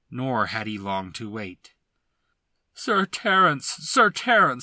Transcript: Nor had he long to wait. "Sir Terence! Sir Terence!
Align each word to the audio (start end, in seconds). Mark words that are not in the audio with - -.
Nor 0.09 0.47
had 0.47 0.65
he 0.65 0.79
long 0.79 1.13
to 1.13 1.29
wait. 1.29 1.75
"Sir 2.73 3.05
Terence! 3.05 3.67
Sir 3.67 4.09
Terence! 4.09 4.59